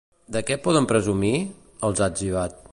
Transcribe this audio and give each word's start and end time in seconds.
De 0.35 0.41
què 0.47 0.57
poden 0.67 0.87
presumir?, 0.93 1.33
els 1.91 2.03
ha 2.07 2.13
etzibat. 2.15 2.61